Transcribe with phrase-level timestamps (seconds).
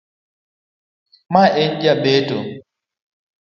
[1.33, 2.37] Ma en jabeto.